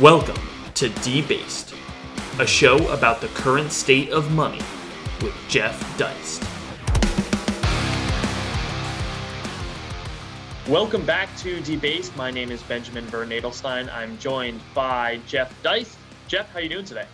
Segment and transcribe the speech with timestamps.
[0.00, 0.36] Welcome
[0.74, 1.74] to Debased,
[2.38, 4.60] a show about the current state of money
[5.22, 6.42] with Jeff Deist.
[10.68, 12.14] Welcome back to Debased.
[12.14, 13.90] My name is Benjamin Vern Nadelstein.
[13.90, 15.96] I'm joined by Jeff Deist.
[16.28, 17.06] Jeff, how you doing today?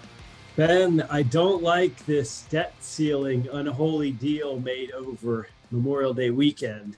[0.56, 6.96] Ben, I don't like this debt ceiling unholy deal made over Memorial Day weekend.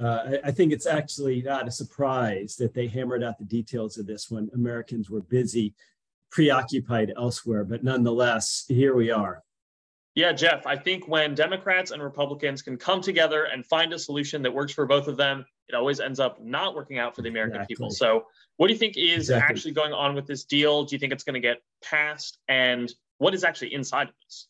[0.00, 3.96] Uh, I, I, think it's actually not a surprise that they hammered out the details
[3.96, 5.72] of this when Americans were busy,
[6.30, 7.64] preoccupied elsewhere.
[7.64, 9.42] But nonetheless, here we are.
[10.14, 14.42] Yeah, Jeff, I think when Democrats and Republicans can come together and find a solution
[14.42, 17.28] that works for both of them, it always ends up not working out for the
[17.28, 17.74] American exactly.
[17.74, 17.90] people.
[17.90, 19.54] So, what do you think is exactly.
[19.54, 20.84] actually going on with this deal?
[20.84, 22.38] Do you think it's going to get passed?
[22.48, 24.46] And what is actually inside of this?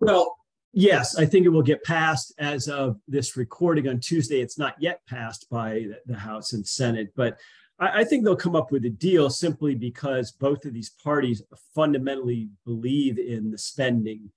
[0.00, 0.36] Well,
[0.76, 4.40] Yes, I think it will get passed as of this recording on Tuesday.
[4.40, 7.38] It's not yet passed by the House and Senate, but
[7.78, 11.42] I, think they'll come up with a deal simply because both of these parties
[11.76, 14.32] fundamentally believe in the spending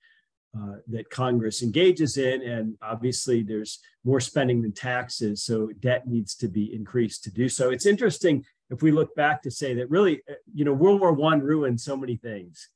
[0.56, 2.42] uh, that Congress engages in.
[2.42, 5.42] And obviously, there's more spending than taxes.
[5.42, 7.70] So debt needs to be increased to do so.
[7.70, 11.12] It's interesting if we look back to say that really, uh, you know, World War
[11.12, 12.68] One ruined so many things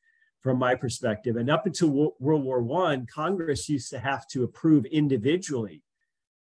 [0.43, 1.37] from my perspective.
[1.37, 5.83] And up until World War One, Congress used to have to approve individually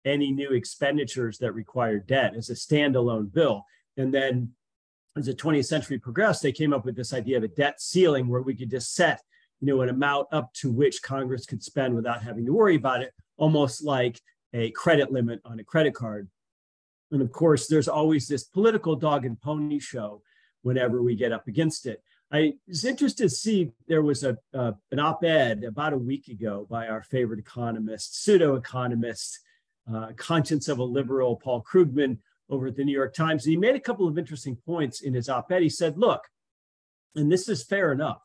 [0.06, 3.66] any new expenditures that required debt as a standalone bill.
[3.98, 4.54] And then
[5.18, 8.28] as the 20th century progressed, they came up with this idea of a debt ceiling
[8.28, 9.22] where we could just set,
[9.60, 13.02] you know, an amount up to which Congress could spend without having to worry about
[13.02, 14.22] it, almost like
[14.54, 16.30] a credit limit on a credit card.
[17.12, 20.22] And of course, there's always this political dog and pony show
[20.62, 22.04] whenever we get up against it.
[22.32, 26.68] I was interested to see there was a uh, an op-ed about a week ago
[26.70, 29.40] by our favorite economist, pseudo-economist,
[29.94, 32.18] uh, conscience of a liberal, Paul Krugman,
[32.50, 33.46] over at the New York Times.
[33.46, 35.62] And he made a couple of interesting points in his op-ed.
[35.62, 36.28] He said, "Look,
[37.16, 38.24] and this is fair enough."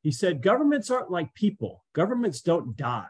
[0.00, 1.84] He said, "Governments aren't like people.
[1.92, 3.06] Governments don't die.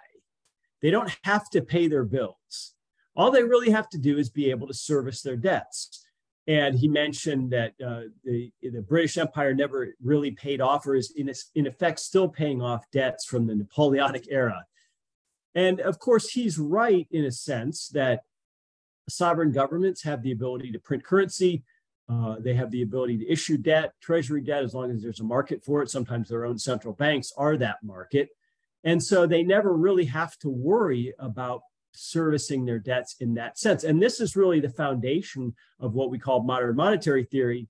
[0.81, 2.75] They don't have to pay their bills.
[3.15, 6.05] All they really have to do is be able to service their debts."
[6.49, 11.13] And he mentioned that uh, the, the British Empire never really paid off, or is
[11.17, 14.65] in, in effect still paying off debts from the Napoleonic era.
[15.55, 18.25] And of course, he's right in a sense that
[19.09, 21.63] sovereign governments have the ability to print currency.
[22.09, 25.25] Uh, they have the ability to issue debt, treasury debt, as long as there's a
[25.25, 25.91] market for it.
[25.91, 28.31] Sometimes their own central banks are that market.
[28.85, 31.63] And so they never really have to worry about
[31.95, 33.85] servicing their debts in that sense.
[33.85, 37.69] And this is really the foundation of what we call modern monetary theory,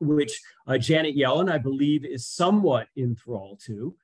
[0.00, 3.94] which uh, Janet Yellen, I believe, is somewhat enthralled to,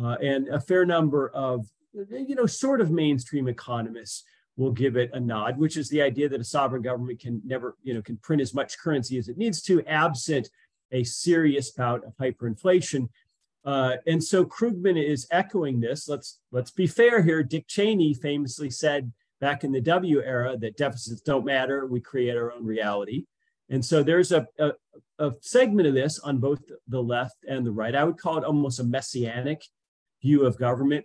[0.00, 4.24] uh, and a fair number of, you know, sort of mainstream economists
[4.56, 7.76] will give it a nod, which is the idea that a sovereign government can never,
[7.82, 10.48] you know, can print as much currency as it needs to, absent
[10.92, 13.08] a serious bout of hyperinflation.
[13.64, 16.08] Uh, and so Krugman is echoing this.
[16.08, 17.42] Let's let's be fair here.
[17.42, 21.86] Dick Cheney famously said back in the W era that deficits don't matter.
[21.86, 23.24] We create our own reality.
[23.70, 24.72] And so there's a, a,
[25.18, 27.94] a segment of this on both the left and the right.
[27.94, 29.62] I would call it almost a messianic
[30.22, 31.04] view of government.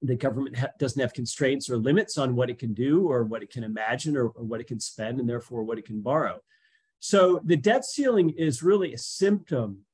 [0.00, 3.42] The government ha- doesn't have constraints or limits on what it can do or what
[3.42, 6.40] it can imagine or, or what it can spend and therefore what it can borrow.
[7.00, 9.84] So the debt ceiling is really a symptom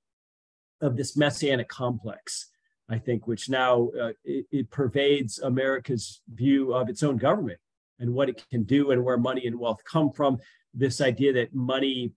[0.80, 2.50] of this messianic complex,
[2.88, 7.58] I think, which now uh, it, it, pervades America's view of its own government
[7.98, 10.38] and what it can do and where money and wealth come from.
[10.72, 12.12] This idea that money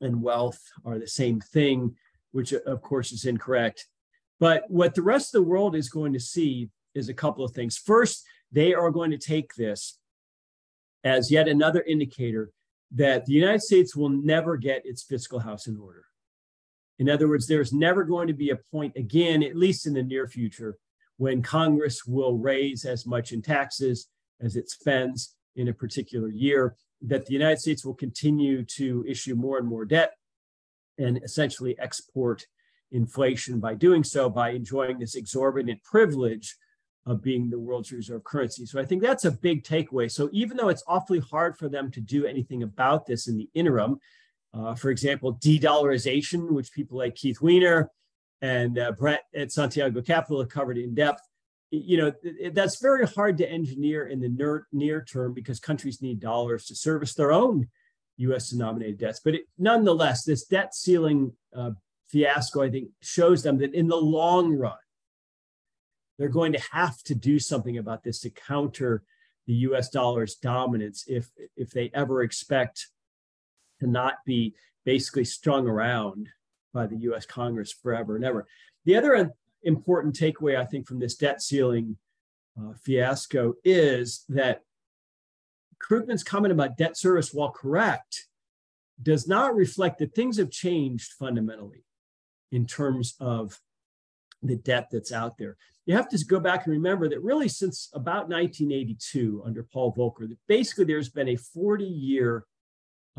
[0.00, 1.94] and wealth are the same thing,
[2.32, 3.86] which of course is incorrect.
[4.40, 7.52] But what the rest of the world is going to see is a couple of
[7.52, 7.76] things.
[7.76, 9.98] First, they are going to take this
[11.04, 12.50] as yet another indicator
[12.92, 16.04] that the United States will never get its fiscal house in order.
[16.98, 20.02] In other words, there's never going to be a point again, at least in the
[20.02, 20.76] near future,
[21.16, 24.08] when Congress will raise as much in taxes
[24.40, 29.34] as it spends in a particular year, that the United States will continue to issue
[29.34, 30.14] more and more debt
[30.98, 32.44] and essentially export
[32.90, 36.56] inflation by doing so, by enjoying this exorbitant privilege
[37.06, 38.66] of being the world's reserve currency.
[38.66, 40.10] So I think that's a big takeaway.
[40.10, 43.48] So even though it's awfully hard for them to do anything about this in the
[43.54, 43.98] interim,
[44.54, 47.90] uh, for example, de-dollarization, which people like Keith Weiner
[48.40, 51.20] and uh, Brent at Santiago Capital have covered in depth.
[51.70, 52.12] You know,
[52.52, 56.74] that's very hard to engineer in the near, near term because countries need dollars to
[56.74, 57.68] service their own
[58.18, 58.50] U.S.
[58.50, 59.20] denominated debts.
[59.22, 61.72] But it, nonetheless, this debt ceiling uh,
[62.08, 64.78] fiasco, I think, shows them that in the long run,
[66.18, 69.02] they're going to have to do something about this to counter
[69.46, 69.88] the U.S.
[69.88, 72.88] dollar's dominance if if they ever expect
[73.80, 74.54] to not be
[74.84, 76.28] basically strung around
[76.72, 78.46] by the US Congress forever and ever.
[78.84, 79.32] The other
[79.62, 81.96] important takeaway, I think, from this debt ceiling
[82.58, 84.62] uh, fiasco is that
[85.82, 88.26] Krugman's comment about debt service, while correct,
[89.00, 91.84] does not reflect that things have changed fundamentally
[92.50, 93.60] in terms of
[94.42, 95.56] the debt that's out there.
[95.86, 100.28] You have to go back and remember that really since about 1982 under Paul Volcker,
[100.28, 102.44] that basically there's been a 40 year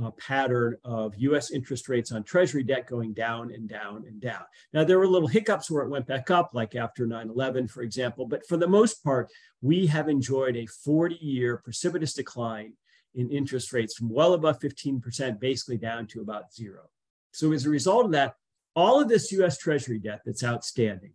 [0.02, 4.42] uh, pattern of US interest rates on Treasury debt going down and down and down.
[4.74, 7.82] Now, there were little hiccups where it went back up, like after 9 11, for
[7.82, 9.30] example, but for the most part,
[9.62, 12.74] we have enjoyed a 40 year precipitous decline
[13.16, 16.84] in interest rates from well above 15%, basically down to about zero.
[17.32, 18.36] So, as a result of that,
[18.76, 21.14] all of this US Treasury debt that's outstanding,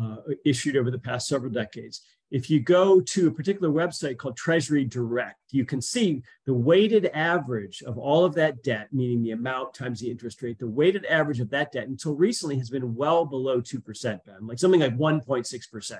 [0.00, 2.02] uh, issued over the past several decades.
[2.30, 7.06] If you go to a particular website called Treasury Direct, you can see the weighted
[7.14, 11.06] average of all of that debt, meaning the amount times the interest rate, the weighted
[11.06, 14.96] average of that debt until recently has been well below 2%, Ben, like something like
[14.96, 15.98] 1.6%.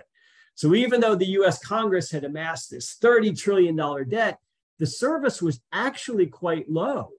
[0.57, 3.77] So even though the US Congress had amassed this $30 trillion
[4.09, 4.39] debt,
[4.79, 7.11] the service was actually quite low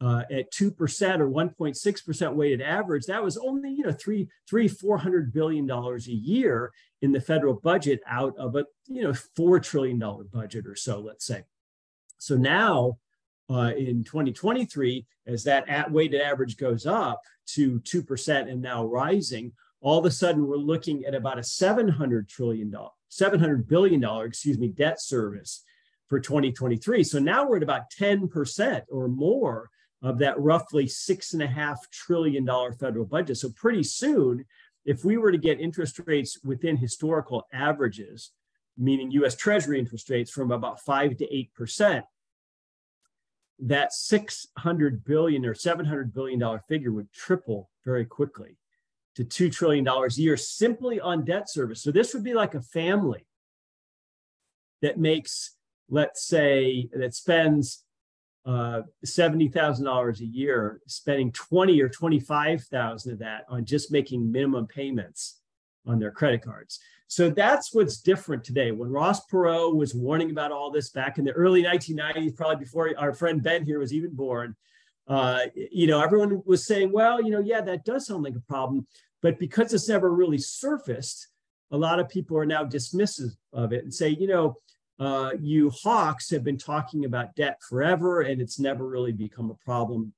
[0.00, 0.70] uh, at 2%
[1.18, 6.72] or 1.6% weighted average, that was only, you know, three, three, $400 billion a year
[7.02, 9.98] in the federal budget out of a, you know, $4 trillion
[10.32, 11.42] budget or so, let's say.
[12.18, 12.98] So now
[13.50, 19.52] uh, in 2023, as that at weighted average goes up to 2% and now rising,
[19.80, 22.72] all of a sudden we're looking at about a $700 trillion,
[23.10, 25.64] $700 billion, excuse me, debt service
[26.08, 27.04] for 2023.
[27.04, 29.70] So now we're at about 10% or more
[30.02, 33.36] of that roughly six and a half trillion dollar federal budget.
[33.36, 34.44] So pretty soon,
[34.84, 38.32] if we were to get interest rates within historical averages,
[38.76, 42.04] meaning US Treasury interest rates from about five to eight percent,
[43.60, 48.56] that 600 billion or 700 billion dollar figure would triple very quickly
[49.16, 51.82] to $2 trillion a year simply on debt service.
[51.82, 53.26] So this would be like a family
[54.80, 55.56] that makes,
[55.90, 57.82] let's say, that spends
[58.48, 65.42] uh, $70,000 a year, spending 20 or 25,000 of that on just making minimum payments
[65.86, 66.80] on their credit cards.
[67.08, 68.72] So that's what's different today.
[68.72, 72.90] When Ross Perot was warning about all this back in the early 1990s, probably before
[72.96, 74.56] our friend Ben here was even born,
[75.08, 78.40] uh, you know, everyone was saying, well, you know, yeah, that does sound like a
[78.40, 78.86] problem.
[79.20, 81.28] But because it's never really surfaced,
[81.70, 84.56] a lot of people are now dismissive of it and say, you know,
[84.98, 89.64] uh, you hawks have been talking about debt forever and it's never really become a
[89.64, 90.12] problem.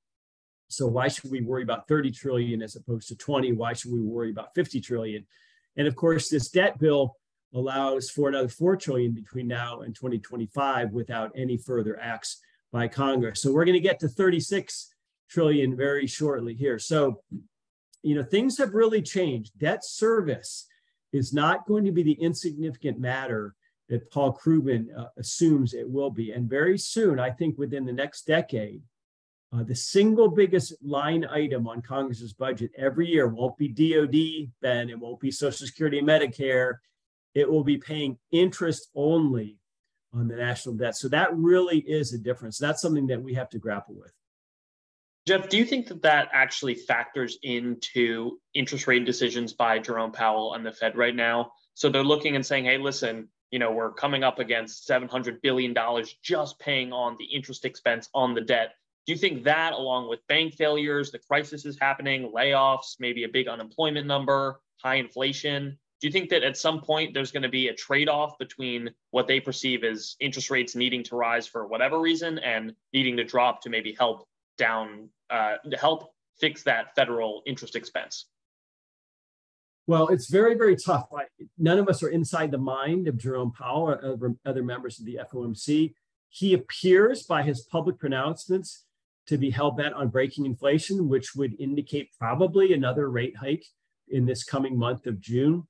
[0.69, 3.53] So why should we worry about 30 trillion as opposed to 20?
[3.53, 5.25] Why should we worry about 50 trillion?
[5.77, 7.17] And of course, this debt bill
[7.53, 12.41] allows for another 4 trillion between now and 2025 without any further acts
[12.71, 13.41] by Congress.
[13.41, 14.93] So we're going to get to 36
[15.29, 16.79] trillion very shortly here.
[16.79, 17.21] So,
[18.01, 19.59] you know, things have really changed.
[19.59, 20.67] Debt service
[21.13, 23.53] is not going to be the insignificant matter
[23.91, 26.31] that Paul Krugman uh, assumes it will be.
[26.31, 28.81] And very soon, I think within the next decade,
[29.53, 34.89] uh, the single biggest line item on Congress's budget every year won't be DOD, Ben,
[34.89, 36.75] it won't be Social Security and Medicare.
[37.35, 39.57] It will be paying interest only
[40.13, 40.95] on the national debt.
[40.95, 42.57] So that really is a difference.
[42.57, 44.13] That's something that we have to grapple with.
[45.27, 50.53] Jeff, do you think that that actually factors into interest rate decisions by Jerome Powell
[50.53, 51.51] and the Fed right now?
[51.73, 55.75] So they're looking and saying, hey, listen, you know, we're coming up against $700 billion
[56.23, 58.75] just paying on the interest expense on the debt.
[59.05, 63.29] Do you think that, along with bank failures, the crisis is happening, layoffs, maybe a
[63.29, 67.49] big unemployment number, high inflation, do you think that at some point there's going to
[67.49, 71.67] be a trade off between what they perceive as interest rates needing to rise for
[71.67, 74.27] whatever reason and needing to drop to maybe help
[74.57, 78.25] down, uh, to help fix that federal interest expense?
[79.87, 81.07] Well, it's very, very tough.
[81.57, 85.19] None of us are inside the mind of Jerome Powell or other members of the
[85.31, 85.93] FOMC.
[86.29, 88.85] He appears by his public pronouncements
[89.27, 93.65] to be hell bent on breaking inflation, which would indicate probably another rate hike
[94.09, 95.67] in this coming month of June.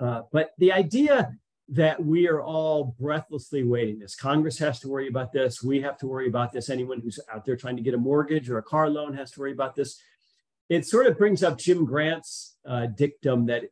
[0.00, 1.32] Uh, but the idea
[1.68, 5.96] that we are all breathlessly waiting this, Congress has to worry about this, we have
[5.98, 8.62] to worry about this, anyone who's out there trying to get a mortgage or a
[8.62, 10.00] car loan has to worry about this
[10.72, 13.64] it sort of brings up Jim Grant's uh, dictum that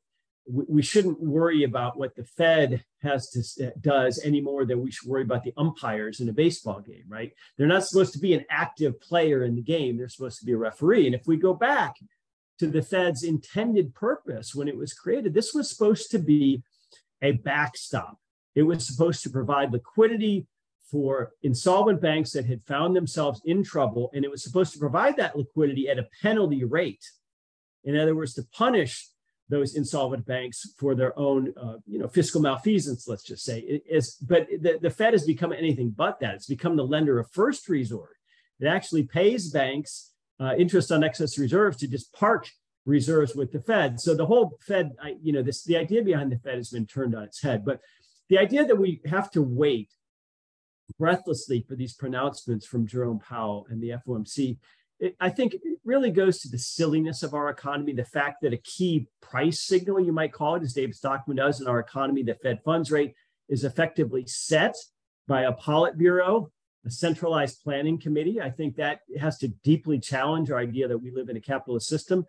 [0.46, 4.90] we shouldn't worry about what the Fed has to uh, does any more than we
[4.90, 7.32] should worry about the umpires in a baseball game, right?
[7.56, 10.52] They're not supposed to be an active player in the game; they're supposed to be
[10.52, 11.06] a referee.
[11.06, 11.96] And if we go back
[12.58, 16.62] to the Fed's intended purpose when it was created, this was supposed to be
[17.22, 18.18] a backstop.
[18.54, 20.46] It was supposed to provide liquidity
[20.90, 25.16] for insolvent banks that had found themselves in trouble, and it was supposed to provide
[25.16, 27.04] that liquidity at a penalty rate.
[27.84, 29.08] In other words, to punish
[29.48, 33.08] those insolvent banks for their own, uh, you know, fiscal malfeasance.
[33.08, 36.34] Let's just say it is, but the, the Fed has become anything but that.
[36.34, 38.16] It's become the lender of first resort.
[38.60, 42.48] It actually pays banks uh, interest on excess reserves to just park
[42.86, 44.00] reserves with the Fed.
[44.00, 46.86] So the whole Fed, I, you know, this the idea behind the Fed has been
[46.86, 47.64] turned on its head.
[47.64, 47.80] But
[48.28, 49.90] the idea that we have to wait
[50.98, 54.58] breathlessly for these pronouncements from Jerome Powell and the FOMC
[55.00, 58.52] it, I think it really goes to the silliness of our economy, the fact that
[58.52, 62.22] a key price signal, you might call it, as David Stockman does in our economy,
[62.22, 63.14] the Fed funds rate
[63.48, 64.76] is effectively set
[65.26, 66.50] by a Politburo,
[66.86, 68.40] a centralized planning committee.
[68.40, 71.88] I think that has to deeply challenge our idea that we live in a capitalist
[71.88, 72.26] system.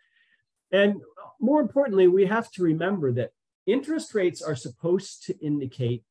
[0.71, 1.01] And
[1.39, 3.31] more importantly, we have to remember that
[3.65, 6.03] interest rates are supposed to indicate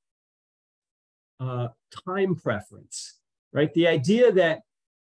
[1.40, 1.68] uh,
[2.06, 3.18] time preference,
[3.52, 3.72] right?
[3.74, 4.60] The idea that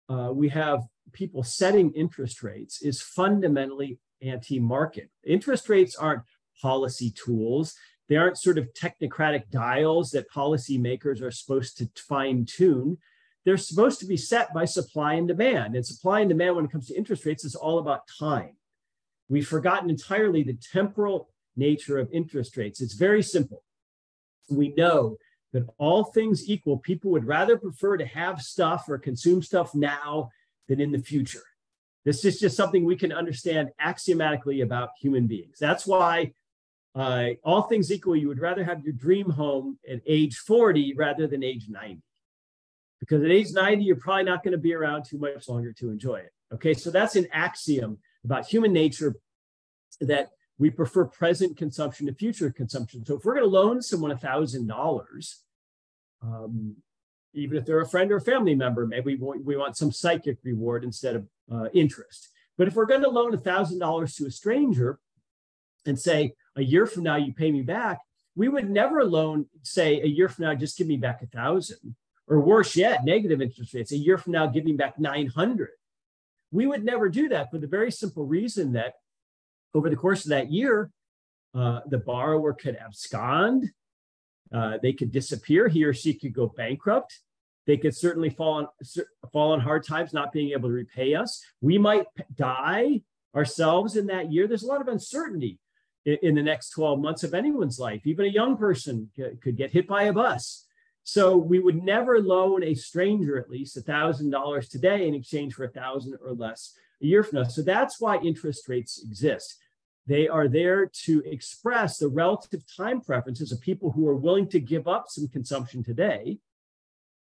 [0.09, 5.11] uh, we have people setting interest rates is fundamentally anti market.
[5.25, 6.23] Interest rates aren't
[6.61, 7.75] policy tools,
[8.09, 12.99] they aren't sort of technocratic dials that policymakers are supposed to fine tune.
[13.45, 15.75] They're supposed to be set by supply and demand.
[15.75, 18.57] And supply and demand, when it comes to interest rates, is all about time.
[19.29, 22.81] We've forgotten entirely the temporal nature of interest rates.
[22.81, 23.63] It's very simple.
[24.51, 25.17] We know
[25.55, 30.31] that all things equal, people would rather prefer to have stuff or consume stuff now
[30.69, 31.45] than in the future.
[32.05, 35.57] This is just something we can understand axiomatically about human beings.
[35.59, 36.33] That's why,
[36.97, 41.29] uh, all things equal, you would rather have your dream home at age 40 rather
[41.29, 42.03] than age 90.
[42.99, 45.89] Because at age 90, you're probably not going to be around too much longer to
[45.89, 46.33] enjoy it.
[46.53, 49.15] Okay, so that's an axiom about human nature
[50.01, 53.07] that we prefer present consumption to future consumption.
[53.07, 55.35] So if we're going to loan someone $1,000,
[56.25, 56.77] um,
[57.35, 59.93] even if they're a friend or a family member, maybe we want, we want some
[59.93, 62.29] psychic reward instead of uh, interest.
[62.57, 64.99] But if we're going to loan $1,000 to a stranger
[65.85, 67.99] and say, a year from now, you pay me back,
[68.37, 71.97] we would never loan, say, a year from now, just give me back a thousand.
[72.27, 73.93] Or worse yet, negative interest rates.
[73.93, 75.69] A year from now, give me back 900.
[76.53, 78.95] We would never do that for the very simple reason that
[79.75, 80.91] over the course of that year,
[81.55, 83.71] uh, the borrower could abscond,
[84.55, 85.69] uh, they could disappear.
[85.69, 87.21] He or she could go bankrupt.
[87.67, 88.69] They could certainly fall on
[89.33, 91.43] fall on hard times, not being able to repay us.
[91.61, 93.03] We might die
[93.35, 94.47] ourselves in that year.
[94.47, 95.59] There's a lot of uncertainty
[96.05, 98.07] in, in the next 12 months of anyone's life.
[98.07, 100.67] Even a young person could get hit by a bus.
[101.03, 105.69] So we would never loan a stranger at least $1,000 today in exchange for a
[105.69, 107.45] thousand or less a year from now.
[107.45, 109.59] So that's why interest rates exist.
[110.07, 114.61] They are there to express the relative time preferences of people who are willing to
[114.61, 116.39] give up some consumption today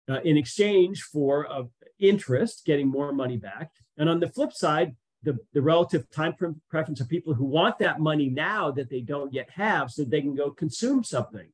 [0.09, 1.63] uh, in exchange for uh,
[2.00, 3.71] interest, getting more money back.
[3.97, 7.77] And on the flip side, the, the relative time pre- preference of people who want
[7.79, 11.47] that money now that they don't yet have so they can go consume something.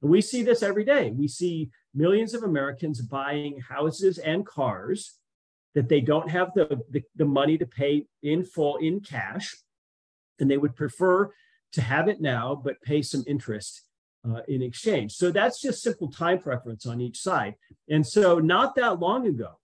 [0.00, 1.10] And we see this every day.
[1.10, 5.14] We see millions of Americans buying houses and cars
[5.74, 9.56] that they don't have the, the, the money to pay in full in cash
[10.40, 11.30] and they would prefer
[11.72, 13.82] to have it now but pay some interest
[14.28, 15.12] uh, in exchange.
[15.12, 17.54] So that's just simple time preference on each side.
[17.88, 19.58] And so, not that long ago,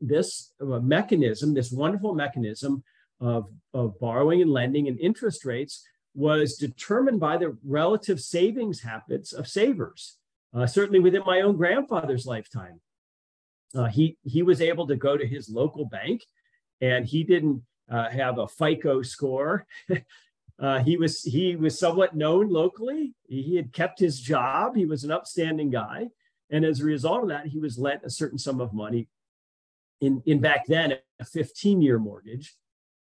[0.00, 2.84] this uh, mechanism, this wonderful mechanism
[3.20, 9.32] of, of borrowing and lending and interest rates, was determined by the relative savings habits
[9.32, 10.16] of savers.
[10.54, 12.80] Uh, certainly within my own grandfather's lifetime,
[13.74, 16.22] uh, he he was able to go to his local bank,
[16.80, 19.66] and he didn't uh, have a FICO score.
[20.58, 23.14] uh, he was he was somewhat known locally.
[23.28, 24.76] He had kept his job.
[24.76, 26.08] He was an upstanding guy,
[26.50, 29.08] and as a result of that, he was lent a certain sum of money.
[30.00, 32.54] In in back then, a 15 year mortgage,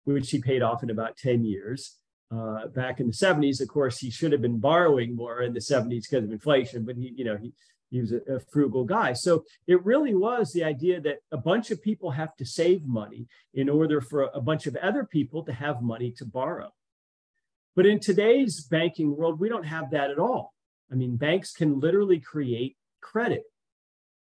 [0.04, 1.96] which he paid off in about 10 years.
[2.32, 5.58] Uh, back in the 70s, of course, he should have been borrowing more in the
[5.58, 7.52] 70s because of inflation, but he, you know, he
[7.90, 9.12] he was a, a, frugal guy.
[9.12, 13.26] So it really was the idea that a bunch of people have to save money
[13.52, 16.72] in order for a, bunch of other people to have money to borrow.
[17.74, 20.54] But in today's banking world, we don't have that at all.
[20.90, 23.42] I mean, banks can literally create credit.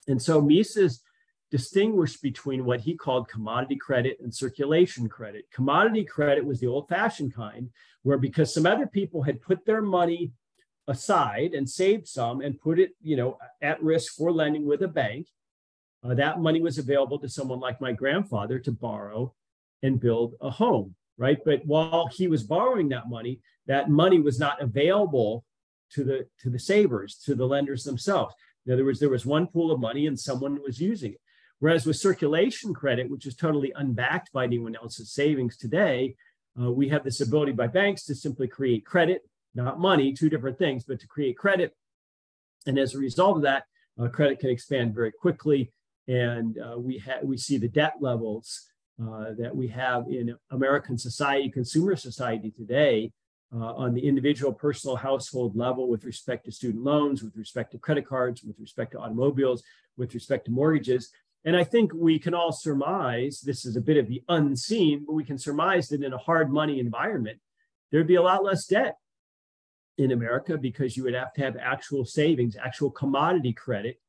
[0.07, 1.03] And so Mises
[1.51, 5.47] distinguished between what he called commodity credit and circulation credit.
[5.53, 7.71] Commodity credit was the old fashioned kind,
[8.03, 10.33] where because some other people had put their money
[10.89, 14.89] aside and saved some and put it, you know, at risk for lending with a
[14.89, 15.29] bank.
[16.03, 19.33] Uh, that money was available to someone like my grandfather to borrow
[19.83, 21.39] and build a home, right?
[21.45, 25.45] But while he was borrowing that money, that money was not available
[25.93, 28.35] to the to the savers, to the lenders themselves.
[28.67, 31.21] In other words, there was one pool of money and someone was using it.
[31.61, 36.15] Whereas with circulation credit, which is totally unbacked by anyone else's savings today,
[36.61, 39.23] uh, we have this ability by banks to simply create credit,
[39.55, 41.75] not money, two different things, but to create credit.
[42.67, 43.65] And as a result of that,
[44.01, 45.73] uh, credit can expand very quickly.
[46.07, 48.69] And uh, we, ha- we see the debt levels
[49.03, 53.13] uh, that we have in American society, consumer society today,
[53.55, 57.79] uh, on the individual personal household level with respect to student loans, with respect to
[57.79, 59.63] credit cards, with respect to automobiles,
[59.97, 61.11] with respect to mortgages.
[61.45, 65.15] And I think we can all surmise this is a bit of the unseen, but
[65.15, 67.39] we can surmise that in a hard money environment,
[67.91, 68.97] there'd be a lot less debt
[69.99, 74.01] in America because you would have to have actual savings, actual commodity credit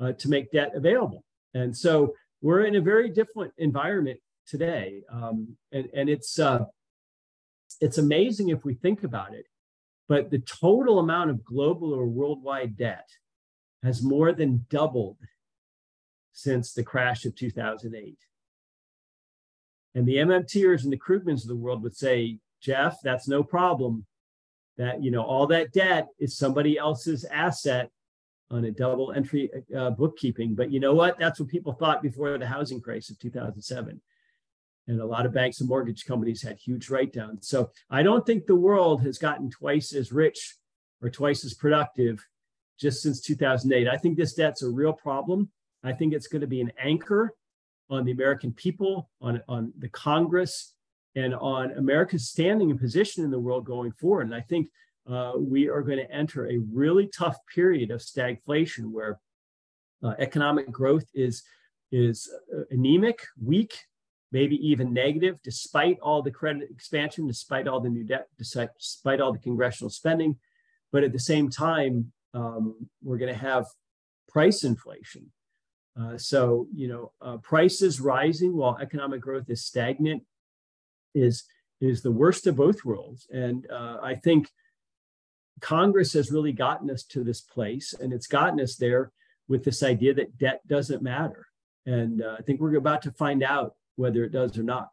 [0.00, 1.24] uh, to make debt available.
[1.52, 5.02] And so we're in a very different environment today.
[5.10, 6.64] Um, and, and it's, uh,
[7.80, 9.46] it's amazing if we think about it,
[10.08, 13.08] but the total amount of global or worldwide debt
[13.82, 15.18] has more than doubled
[16.32, 18.18] since the crash of 2008.
[19.94, 24.06] And the MMTers and the Krugmans of the world would say, Jeff, that's no problem.
[24.76, 27.90] That, you know, all that debt is somebody else's asset
[28.50, 30.54] on a double entry uh, bookkeeping.
[30.54, 31.18] But you know what?
[31.18, 34.00] That's what people thought before the housing crisis of 2007
[34.86, 37.48] and a lot of banks and mortgage companies had huge write downs.
[37.48, 40.56] So I don't think the world has gotten twice as rich
[41.02, 42.24] or twice as productive
[42.78, 43.88] just since 2008.
[43.88, 45.50] I think this debt's a real problem.
[45.82, 47.34] I think it's going to be an anchor
[47.90, 50.74] on the American people, on, on the Congress,
[51.16, 54.26] and on America's standing and position in the world going forward.
[54.26, 54.68] And I think
[55.08, 59.20] uh, we are going to enter a really tough period of stagflation where
[60.02, 61.42] uh, economic growth is,
[61.92, 63.78] is uh, anemic, weak,
[64.32, 69.32] maybe even negative, despite all the credit expansion, despite all the new debt, despite all
[69.32, 70.36] the congressional spending.
[70.90, 73.66] But at the same time, um, we're going to have
[74.28, 75.30] price inflation.
[76.00, 80.24] Uh, so, you know, uh, prices rising while economic growth is stagnant
[81.14, 81.44] is
[81.80, 83.26] is the worst of both worlds.
[83.32, 84.48] And uh, I think
[85.60, 89.12] Congress has really gotten us to this place, and it's gotten us there
[89.48, 91.46] with this idea that debt doesn't matter.
[91.86, 94.88] And uh, I think we're about to find out whether it does or not.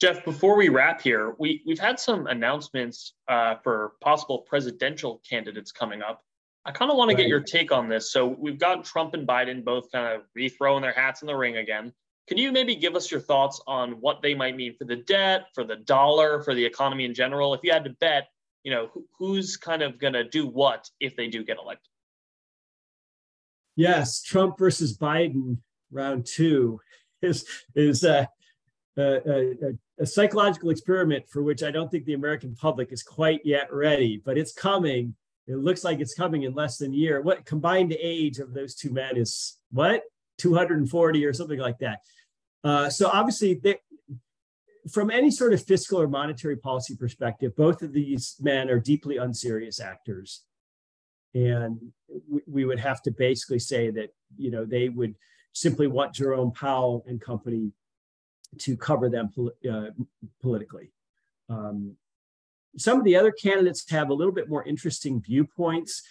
[0.00, 5.70] Jeff, before we wrap here, we, we've had some announcements uh, for possible presidential candidates
[5.70, 6.24] coming up.
[6.64, 7.16] I kind of want right.
[7.16, 8.12] to get your take on this.
[8.12, 11.56] So we've got Trump and Biden both kind of rethrowing their hats in the ring
[11.56, 11.92] again.
[12.28, 15.46] Can you maybe give us your thoughts on what they might mean for the debt,
[15.54, 17.52] for the dollar, for the economy in general?
[17.52, 18.28] If you had to bet,
[18.62, 21.88] you know, who, who's kind of going to do what if they do get elected?
[23.74, 25.58] Yes, Trump versus Biden,
[25.90, 26.80] round two
[27.22, 28.26] is is uh,
[28.96, 29.54] a, a,
[30.00, 34.20] a, psychological experiment for which I don't think the American public is quite yet ready,
[34.24, 35.14] but it's coming.
[35.46, 37.20] It looks like it's coming in less than a year.
[37.20, 40.02] What combined age of those two men is what
[40.42, 42.00] 240 or something like that.
[42.64, 43.78] Uh, so obviously, they,
[44.90, 49.16] from any sort of fiscal or monetary policy perspective, both of these men are deeply
[49.16, 50.42] unserious actors,
[51.34, 51.78] and
[52.28, 55.14] we, we would have to basically say that you know they would
[55.52, 57.72] simply want Jerome Powell and company
[58.58, 59.30] to cover them
[59.70, 59.86] uh,
[60.40, 60.92] politically.
[61.48, 61.96] Um,
[62.76, 66.02] some of the other candidates have a little bit more interesting viewpoints.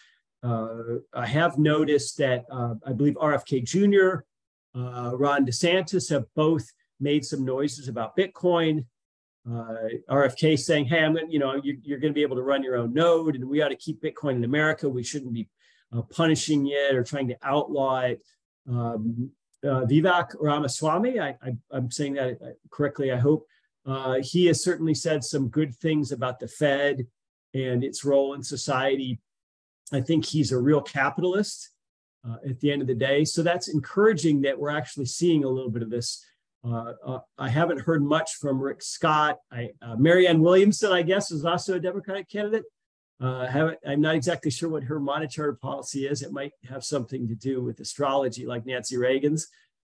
[0.44, 4.24] Uh, I have noticed that uh, I believe RFK Jr.,
[4.74, 6.66] uh, Ron DeSantis have both
[7.00, 8.86] made some noises about Bitcoin.
[9.48, 9.76] Uh,
[10.10, 11.32] RFK saying, "Hey, I'm going.
[11.32, 13.62] you know you, are going to be able to run your own node, and we
[13.62, 14.88] ought to keep Bitcoin in America.
[14.88, 15.50] We shouldn't be
[15.96, 18.22] uh, punishing it or trying to outlaw it."
[18.70, 19.32] Um,
[19.64, 21.36] uh, Vivek Ramaswamy, I,
[21.74, 22.40] am saying that
[22.72, 23.48] correctly, I hope.
[24.22, 27.06] He has certainly said some good things about the Fed
[27.54, 29.20] and its role in society.
[29.92, 31.70] I think he's a real capitalist
[32.28, 33.26] uh, at the end of the day.
[33.26, 36.26] So that's encouraging that we're actually seeing a little bit of this.
[36.64, 39.40] Uh, uh, I haven't heard much from Rick Scott.
[39.52, 42.64] I, uh, Marianne Williamson, I guess, is also a Democratic candidate.
[43.20, 46.24] Uh, I'm not exactly sure what her monetary policy is.
[46.24, 49.48] It might have something to do with astrology, like Nancy Reagan's.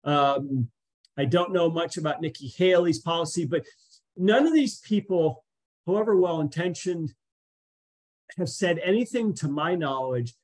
[0.04, 0.70] Um,
[1.18, 3.66] I don't know much about Nikki Haley's policy, but
[4.16, 5.44] none of these people,
[5.86, 7.12] however well intentioned,
[8.36, 10.34] have said anything to my knowledge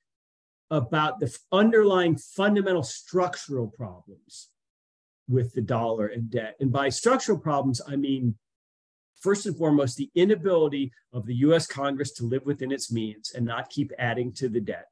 [0.70, 4.48] about the underlying fundamental structural problems
[5.28, 6.56] with the dollar and debt.
[6.60, 8.36] And by structural problems, I mean
[9.24, 13.46] first and foremost, the inability of the US Congress to live within its means and
[13.46, 14.88] not keep adding to the debt,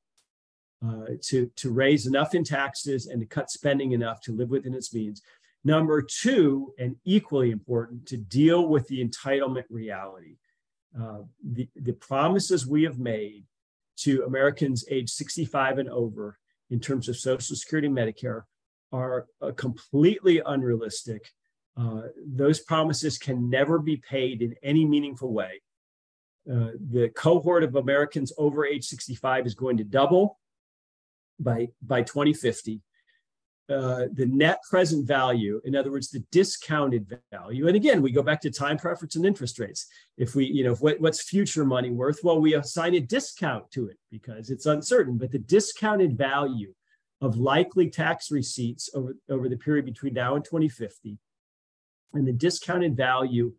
[0.86, 4.74] uh, to, to raise enough in taxes and to cut spending enough to live within
[4.74, 5.20] its means.
[5.64, 10.36] Number two, and equally important, to deal with the entitlement reality.
[10.98, 13.44] Uh, the, the promises we have made
[13.96, 16.38] to Americans age 65 and over
[16.70, 18.42] in terms of Social Security and Medicare
[18.92, 21.32] are uh, completely unrealistic.
[21.76, 25.62] Uh, those promises can never be paid in any meaningful way.
[26.50, 30.38] Uh, the cohort of Americans over age 65 is going to double
[31.38, 32.82] by, by 2050.
[33.72, 37.68] Uh, the net present value, in other words, the discounted value.
[37.68, 39.86] And again, we go back to time preference and interest rates.
[40.18, 42.20] If we, you know, what, what's future money worth?
[42.22, 46.74] Well, we assign a discount to it because it's uncertain, but the discounted value
[47.22, 51.18] of likely tax receipts over, over the period between now and 2050
[52.12, 53.52] and the discounted value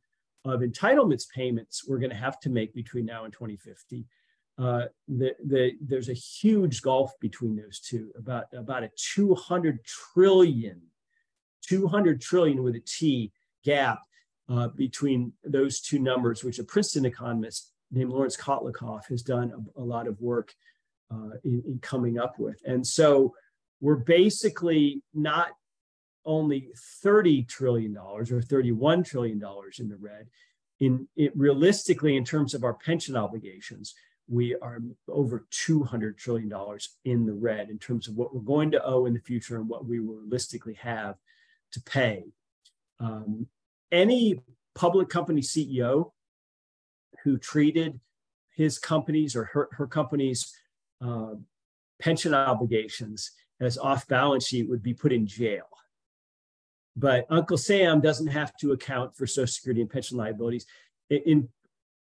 [0.45, 4.05] of entitlements payments we're going to have to make between now and 2050
[4.59, 10.81] uh, the, the, there's a huge gulf between those two, about, about a 200 trillion,
[11.63, 13.31] 200 trillion with a T
[13.63, 13.99] gap
[14.49, 19.81] uh, between those two numbers, which a Princeton economist named Lawrence Kotlikoff has done a,
[19.81, 20.53] a lot of work
[21.11, 22.61] uh, in, in coming up with.
[22.65, 23.33] And so
[23.81, 25.49] we're basically not
[26.25, 26.69] only
[27.03, 29.41] $30 trillion or $31 trillion
[29.79, 30.27] in the red.
[30.79, 33.93] In it, realistically, in terms of our pension obligations,
[34.27, 36.51] we are over $200 trillion
[37.05, 39.67] in the red in terms of what we're going to owe in the future and
[39.67, 41.15] what we will realistically have
[41.71, 42.23] to pay.
[42.99, 43.47] Um,
[43.91, 44.39] any
[44.75, 46.11] public company CEO
[47.23, 47.99] who treated
[48.55, 50.53] his companies or her, her company's
[51.01, 51.33] uh,
[51.99, 55.65] pension obligations as off balance sheet would be put in jail.
[56.95, 60.65] But Uncle Sam doesn't have to account for Social Security and pension liabilities.
[61.09, 61.49] In,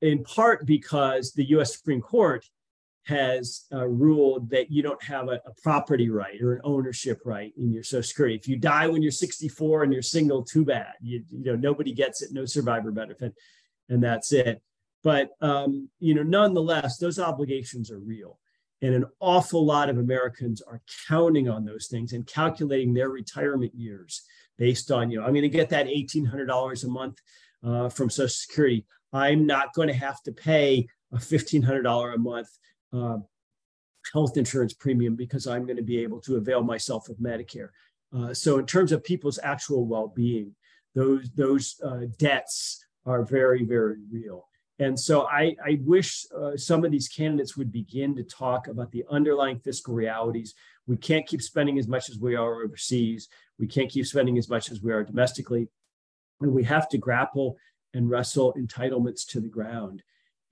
[0.02, 2.44] in part because the US Supreme Court
[3.08, 7.54] has uh, ruled that you don't have a, a, property right or an ownership right
[7.56, 8.34] in your Social Security.
[8.34, 10.92] If you die when you're 64 and you're single, too bad.
[11.00, 13.34] You, you know, nobody gets it, no survivor benefit,
[13.88, 14.60] and that's it.
[15.02, 18.38] But um, you know, nonetheless, those obligations are real.
[18.82, 23.74] And an awful lot of Americans are counting on those things and calculating their retirement
[23.74, 24.22] years
[24.58, 27.20] based on, you know, I'm going to get that $1,800 a month
[27.64, 28.84] uh, from Social Security.
[29.12, 32.48] I'm not going to have to pay a $1,500 a month
[32.92, 33.18] uh,
[34.12, 37.68] health insurance premium because I'm going to be able to avail myself of Medicare.
[38.16, 40.54] Uh, so, in terms of people's actual well-being,
[40.94, 44.48] those those uh, debts are very, very real.
[44.78, 48.90] And so, I, I wish uh, some of these candidates would begin to talk about
[48.92, 50.54] the underlying fiscal realities.
[50.86, 53.28] We can't keep spending as much as we are overseas.
[53.58, 55.68] We can't keep spending as much as we are domestically.
[56.40, 57.56] And we have to grapple
[57.94, 60.02] and wrestle entitlements to the ground.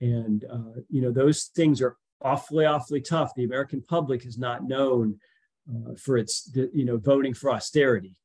[0.01, 3.33] And, uh, you know, those things are awfully, awfully tough.
[3.35, 5.19] The American public is not known
[5.69, 8.15] uh, for its, you know, voting for austerity,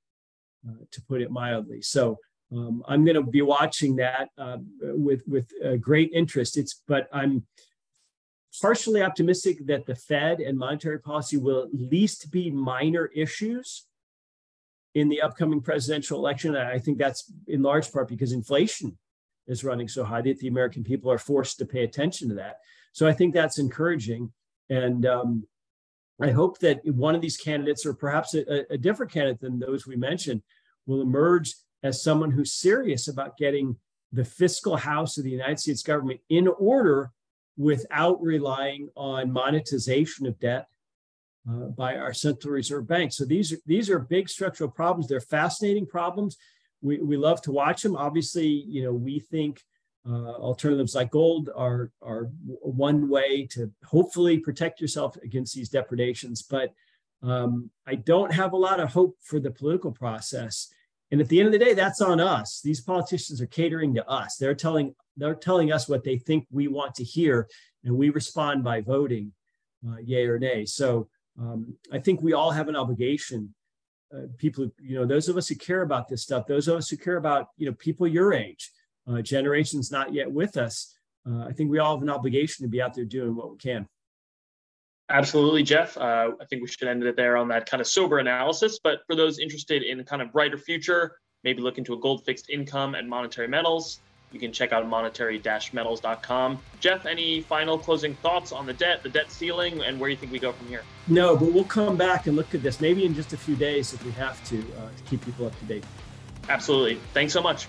[0.68, 1.82] uh, to put it mildly.
[1.82, 2.18] So
[2.52, 6.56] um, I'm going to be watching that uh, with with great interest.
[6.56, 7.46] It's, but I'm
[8.60, 13.86] partially optimistic that the Fed and monetary policy will at least be minor issues
[14.94, 16.54] in the upcoming presidential election.
[16.54, 18.98] I think that's in large part because inflation
[19.46, 22.58] is running so high that the American people are forced to pay attention to that.
[22.92, 24.32] So I think that's encouraging.
[24.70, 25.46] And um,
[26.20, 29.86] I hope that one of these candidates, or perhaps a, a different candidate than those
[29.86, 30.42] we mentioned,
[30.86, 33.76] will emerge as someone who's serious about getting
[34.12, 37.10] the fiscal house of the United States government in order
[37.56, 40.66] without relying on monetization of debt
[41.48, 43.12] uh, by our Central Reserve Bank.
[43.12, 45.08] So these are, these are big structural problems.
[45.08, 46.36] They're fascinating problems
[46.82, 47.96] we, we love to watch them.
[47.96, 49.62] Obviously, you know, we think
[50.08, 56.42] uh, alternatives like gold are, are one way to hopefully protect yourself against these depredations.
[56.42, 56.74] But
[57.22, 60.68] um, I don't have a lot of hope for the political process.
[61.12, 62.60] And at the end of the day, that's on us.
[62.62, 64.36] These politicians are catering to us.
[64.36, 67.46] They're telling they're telling us what they think we want to hear,
[67.84, 69.32] and we respond by voting,
[69.86, 70.64] uh, yay or nay.
[70.64, 73.54] So um, I think we all have an obligation
[74.14, 76.88] uh, people, you know, those of us who care about this stuff, those of us
[76.88, 78.70] who care about, you know, people your age,
[79.08, 80.94] uh, generations not yet with us,
[81.28, 83.56] uh, I think we all have an obligation to be out there doing what we
[83.56, 83.86] can.
[85.08, 85.96] Absolutely, Jeff.
[85.96, 88.78] Uh, I think we should end it there on that kind of sober analysis.
[88.82, 92.24] But for those interested in a kind of brighter future, maybe look into a gold
[92.24, 94.00] fixed income and monetary metals,
[94.32, 96.58] you can check out monetary-metals.com.
[96.80, 100.32] Jeff, any final closing thoughts on the debt, the debt ceiling, and where you think
[100.32, 100.82] we go from here?
[101.08, 103.92] No, but we'll come back and look at this maybe in just a few days
[103.92, 105.84] if we have to uh, to keep people up to date.
[106.48, 106.98] Absolutely.
[107.14, 107.66] Thanks so much.